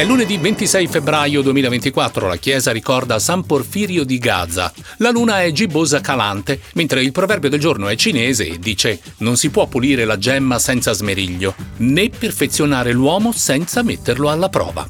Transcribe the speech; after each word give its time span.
È 0.00 0.04
lunedì 0.06 0.38
26 0.38 0.86
febbraio 0.86 1.42
2024, 1.42 2.26
la 2.26 2.36
chiesa 2.36 2.72
ricorda 2.72 3.18
San 3.18 3.44
Porfirio 3.44 4.02
di 4.02 4.16
Gaza. 4.16 4.72
La 4.96 5.10
luna 5.10 5.42
è 5.42 5.52
gibbosa 5.52 6.00
calante, 6.00 6.58
mentre 6.72 7.02
il 7.02 7.12
proverbio 7.12 7.50
del 7.50 7.60
giorno 7.60 7.86
è 7.86 7.96
cinese 7.96 8.48
e 8.48 8.58
dice 8.58 8.98
non 9.18 9.36
si 9.36 9.50
può 9.50 9.66
pulire 9.66 10.06
la 10.06 10.16
gemma 10.16 10.58
senza 10.58 10.94
smeriglio, 10.94 11.54
né 11.80 12.08
perfezionare 12.08 12.92
l'uomo 12.92 13.30
senza 13.32 13.82
metterlo 13.82 14.30
alla 14.30 14.48
prova. 14.48 14.88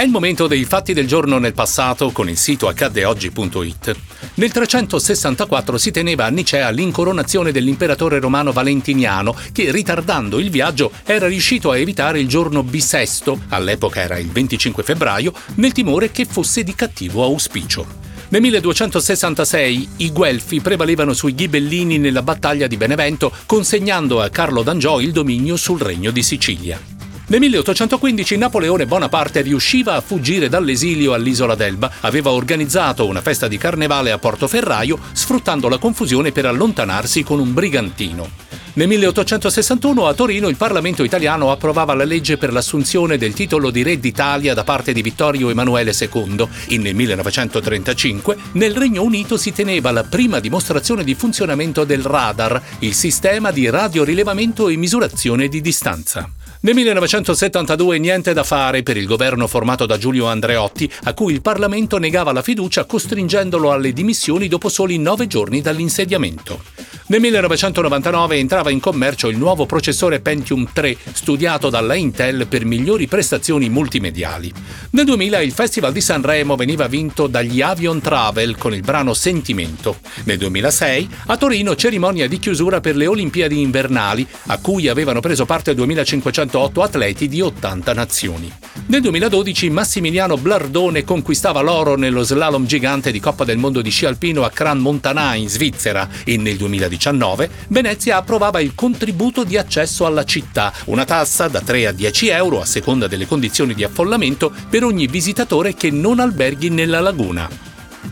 È 0.00 0.04
il 0.04 0.10
momento 0.10 0.46
dei 0.46 0.64
fatti 0.64 0.94
del 0.94 1.06
giorno 1.06 1.36
nel 1.36 1.52
passato 1.52 2.10
con 2.10 2.26
il 2.30 2.38
sito 2.38 2.68
accaddeoggi.it. 2.68 3.96
Nel 4.36 4.50
364 4.50 5.76
si 5.76 5.90
teneva 5.90 6.24
a 6.24 6.30
Nicea 6.30 6.70
l'incoronazione 6.70 7.52
dell'imperatore 7.52 8.18
romano 8.18 8.50
Valentiniano 8.50 9.36
che, 9.52 9.70
ritardando 9.70 10.38
il 10.38 10.48
viaggio, 10.48 10.90
era 11.04 11.26
riuscito 11.26 11.70
a 11.70 11.76
evitare 11.76 12.18
il 12.18 12.28
giorno 12.28 12.62
bisesto, 12.62 13.42
all'epoca 13.50 14.00
era 14.00 14.16
il 14.16 14.30
25 14.30 14.82
febbraio, 14.82 15.34
nel 15.56 15.72
timore 15.72 16.10
che 16.10 16.24
fosse 16.24 16.64
di 16.64 16.74
cattivo 16.74 17.22
auspicio. 17.22 17.86
Nel 18.30 18.40
1266 18.40 19.88
i 19.96 20.12
Guelfi 20.12 20.62
prevalevano 20.62 21.12
sui 21.12 21.34
Ghibellini 21.34 21.98
nella 21.98 22.22
battaglia 22.22 22.66
di 22.66 22.78
Benevento, 22.78 23.30
consegnando 23.44 24.22
a 24.22 24.30
Carlo 24.30 24.62
d'Angiò 24.62 24.98
il 24.98 25.12
dominio 25.12 25.58
sul 25.58 25.78
regno 25.78 26.10
di 26.10 26.22
Sicilia. 26.22 26.99
Nel 27.30 27.38
1815 27.38 28.36
Napoleone 28.36 28.86
Bonaparte 28.86 29.40
riusciva 29.42 29.94
a 29.94 30.00
fuggire 30.00 30.48
dall'esilio 30.48 31.12
all'isola 31.12 31.54
d'Elba, 31.54 31.88
aveva 32.00 32.32
organizzato 32.32 33.06
una 33.06 33.20
festa 33.20 33.46
di 33.46 33.56
carnevale 33.56 34.10
a 34.10 34.18
Portoferraio, 34.18 34.98
sfruttando 35.12 35.68
la 35.68 35.78
confusione 35.78 36.32
per 36.32 36.46
allontanarsi 36.46 37.22
con 37.22 37.38
un 37.38 37.54
brigantino. 37.54 38.49
Nel 38.72 38.86
1861 38.86 40.06
a 40.06 40.14
Torino 40.14 40.46
il 40.46 40.54
Parlamento 40.54 41.02
italiano 41.02 41.50
approvava 41.50 41.92
la 41.92 42.04
legge 42.04 42.36
per 42.36 42.52
l'assunzione 42.52 43.18
del 43.18 43.32
titolo 43.32 43.70
di 43.70 43.82
Re 43.82 43.98
d'Italia 43.98 44.54
da 44.54 44.62
parte 44.62 44.92
di 44.92 45.02
Vittorio 45.02 45.50
Emanuele 45.50 45.92
II 45.98 46.48
e 46.68 46.78
nel 46.78 46.94
1935 46.94 48.36
nel 48.52 48.76
Regno 48.76 49.02
Unito 49.02 49.36
si 49.36 49.52
teneva 49.52 49.90
la 49.90 50.04
prima 50.04 50.38
dimostrazione 50.38 51.02
di 51.02 51.16
funzionamento 51.16 51.82
del 51.82 52.02
radar, 52.02 52.62
il 52.78 52.94
sistema 52.94 53.50
di 53.50 53.68
radiorilevamento 53.68 54.68
e 54.68 54.76
misurazione 54.76 55.48
di 55.48 55.60
distanza. 55.60 56.30
Nel 56.62 56.74
1972 56.74 57.98
niente 57.98 58.32
da 58.32 58.44
fare 58.44 58.84
per 58.84 58.96
il 58.96 59.06
governo 59.06 59.48
formato 59.48 59.84
da 59.84 59.98
Giulio 59.98 60.26
Andreotti, 60.26 60.88
a 61.04 61.14
cui 61.14 61.32
il 61.32 61.40
Parlamento 61.40 61.98
negava 61.98 62.32
la 62.32 62.42
fiducia 62.42 62.84
costringendolo 62.84 63.72
alle 63.72 63.92
dimissioni 63.92 64.46
dopo 64.46 64.68
soli 64.68 64.98
nove 64.98 65.26
giorni 65.26 65.60
dall'insediamento. 65.60 66.62
Nel 67.10 67.18
1999 67.22 68.36
entrava 68.36 68.70
in 68.70 68.78
commercio 68.78 69.26
il 69.26 69.36
nuovo 69.36 69.66
processore 69.66 70.20
Pentium 70.20 70.68
3, 70.72 70.96
studiato 71.10 71.68
dalla 71.68 71.96
Intel 71.96 72.46
per 72.46 72.64
migliori 72.64 73.08
prestazioni 73.08 73.68
multimediali. 73.68 74.52
Nel 74.90 75.06
2000 75.06 75.40
il 75.40 75.50
Festival 75.50 75.90
di 75.90 76.00
Sanremo 76.00 76.54
veniva 76.54 76.86
vinto 76.86 77.26
dagli 77.26 77.62
Avion 77.62 78.00
Travel 78.00 78.56
con 78.56 78.74
il 78.74 78.82
brano 78.82 79.12
Sentimento. 79.12 79.98
Nel 80.22 80.38
2006 80.38 81.08
a 81.26 81.36
Torino 81.36 81.74
cerimonia 81.74 82.28
di 82.28 82.38
chiusura 82.38 82.78
per 82.78 82.94
le 82.94 83.08
Olimpiadi 83.08 83.60
invernali, 83.60 84.24
a 84.46 84.58
cui 84.58 84.86
avevano 84.86 85.18
preso 85.18 85.44
parte 85.44 85.74
2508 85.74 86.80
atleti 86.80 87.26
di 87.26 87.40
80 87.40 87.92
nazioni. 87.92 88.52
Nel 88.86 89.00
2012 89.00 89.68
Massimiliano 89.70 90.36
Blardone 90.36 91.02
conquistava 91.02 91.60
l'oro 91.60 91.96
nello 91.96 92.22
slalom 92.22 92.66
gigante 92.66 93.10
di 93.10 93.18
Coppa 93.18 93.42
del 93.42 93.58
Mondo 93.58 93.82
di 93.82 93.90
sci 93.90 94.06
alpino 94.06 94.44
a 94.44 94.50
Cran 94.50 94.78
Montana 94.78 95.34
in 95.34 95.48
Svizzera 95.48 96.08
e 96.24 96.36
nel 96.36 96.56
2019 96.56 96.98
2019 97.00 97.50
Venezia 97.68 98.18
approvava 98.18 98.60
il 98.60 98.74
contributo 98.74 99.42
di 99.42 99.56
accesso 99.56 100.04
alla 100.04 100.24
città, 100.24 100.72
una 100.86 101.06
tassa 101.06 101.48
da 101.48 101.60
3 101.60 101.86
a 101.86 101.92
10 101.92 102.28
euro 102.28 102.60
a 102.60 102.66
seconda 102.66 103.06
delle 103.06 103.26
condizioni 103.26 103.74
di 103.74 103.82
affollamento 103.82 104.52
per 104.68 104.84
ogni 104.84 105.06
visitatore 105.06 105.74
che 105.74 105.90
non 105.90 106.20
alberghi 106.20 106.68
nella 106.68 107.00
laguna. 107.00 107.48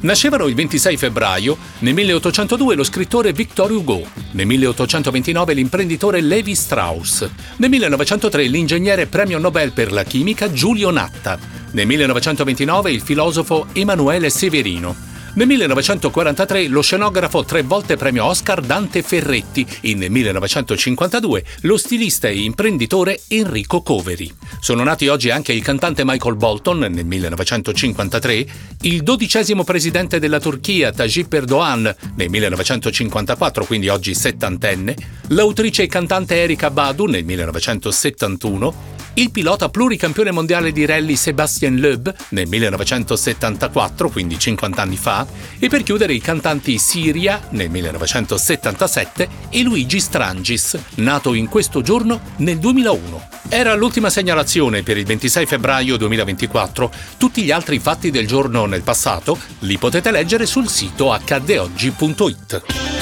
Nascevano 0.00 0.46
il 0.46 0.54
26 0.54 0.96
febbraio, 0.98 1.56
nel 1.78 1.94
1802 1.94 2.74
lo 2.74 2.84
scrittore 2.84 3.32
Victor 3.32 3.70
Hugo, 3.70 4.06
nel 4.32 4.46
1829 4.46 5.54
l'imprenditore 5.54 6.20
Levi 6.20 6.54
Strauss, 6.54 7.26
nel 7.56 7.70
1903 7.70 8.46
l'ingegnere 8.46 9.06
premio 9.06 9.38
Nobel 9.38 9.72
per 9.72 9.92
la 9.92 10.04
chimica 10.04 10.52
Giulio 10.52 10.90
Natta, 10.90 11.38
nel 11.72 11.86
1929 11.86 12.92
il 12.92 13.00
filosofo 13.00 13.66
Emanuele 13.72 14.28
Severino, 14.28 15.12
nel 15.34 15.46
1943 15.48 16.68
lo 16.68 16.80
scenografo 16.80 17.44
tre 17.44 17.62
volte 17.62 17.96
premio 17.96 18.24
Oscar 18.24 18.60
Dante 18.60 19.02
Ferretti 19.02 19.66
nel 19.94 20.10
1952 20.10 21.44
lo 21.62 21.76
stilista 21.76 22.28
e 22.28 22.40
imprenditore 22.40 23.20
Enrico 23.28 23.82
Coveri. 23.82 24.32
Sono 24.60 24.84
nati 24.84 25.08
oggi 25.08 25.30
anche 25.30 25.52
il 25.52 25.62
cantante 25.62 26.04
Michael 26.04 26.36
Bolton 26.36 26.78
nel 26.78 27.04
1953, 27.04 28.46
il 28.82 29.02
dodicesimo 29.02 29.64
presidente 29.64 30.18
della 30.18 30.40
Turchia 30.40 30.92
Tajip 30.92 31.32
Erdogan 31.32 31.94
nel 32.14 32.30
1954, 32.30 33.64
quindi 33.64 33.88
oggi 33.88 34.14
settantenne, 34.14 34.94
l'autrice 35.28 35.82
e 35.82 35.86
cantante 35.86 36.36
Erika 36.36 36.70
Badu 36.70 37.06
nel 37.06 37.24
1971, 37.24 38.93
il 39.14 39.30
pilota 39.30 39.68
pluricampione 39.68 40.30
mondiale 40.30 40.72
di 40.72 40.84
rally 40.86 41.16
Sébastien 41.16 41.78
Loeb 41.78 42.12
nel 42.30 42.48
1974, 42.48 44.10
quindi 44.10 44.38
50 44.38 44.82
anni 44.82 44.96
fa, 44.96 45.26
e 45.58 45.68
per 45.68 45.82
chiudere 45.82 46.14
i 46.14 46.20
cantanti 46.20 46.78
Siria 46.78 47.40
nel 47.50 47.70
1977 47.70 49.28
e 49.50 49.62
Luigi 49.62 50.00
Strangis, 50.00 50.78
nato 50.96 51.34
in 51.34 51.48
questo 51.48 51.80
giorno 51.80 52.20
nel 52.36 52.58
2001. 52.58 53.28
Era 53.48 53.74
l'ultima 53.74 54.10
segnalazione 54.10 54.82
per 54.82 54.96
il 54.96 55.04
26 55.04 55.46
febbraio 55.46 55.96
2024. 55.96 56.90
Tutti 57.16 57.42
gli 57.42 57.50
altri 57.50 57.78
fatti 57.78 58.10
del 58.10 58.26
giorno 58.26 58.66
nel 58.66 58.82
passato 58.82 59.38
li 59.60 59.78
potete 59.78 60.10
leggere 60.10 60.46
sul 60.46 60.68
sito 60.68 61.16
hdeoggi.it. 61.16 62.93